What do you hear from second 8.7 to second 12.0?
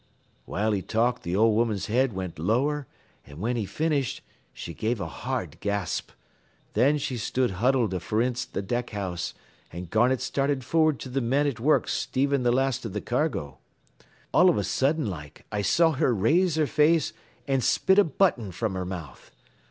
house, an' Garnett started forward to th' men at work